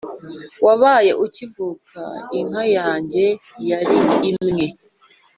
Wabaye 0.65 1.11
ukivuka, 1.25 2.01
Inka 2.39 2.63
yanjye 2.75 3.25
yari 3.69 3.97
imwe 4.29 4.67